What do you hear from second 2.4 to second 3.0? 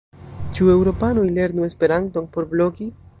blogi?